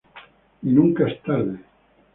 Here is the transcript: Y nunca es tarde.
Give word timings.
Y 0.63 0.69
nunca 0.69 1.07
es 1.07 1.21
tarde. 1.21 1.59